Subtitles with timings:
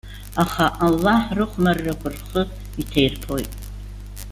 [0.43, 2.41] Аха Аллаҳ рыхәмаррақәа рхы
[2.81, 3.51] иҭаирԥоит.